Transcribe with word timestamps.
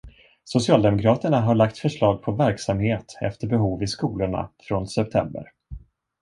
Socialdemokraterna 0.43 1.41
har 1.41 1.55
lagt 1.55 1.77
förslag 1.77 2.21
på 2.21 2.31
verksamhet 2.31 3.17
efter 3.21 3.47
behov 3.47 3.83
i 3.83 3.87
skolorna 3.87 4.49
från 4.67 4.87
september. 4.87 5.51